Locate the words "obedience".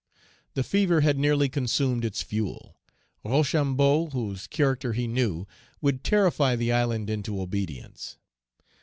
7.39-8.17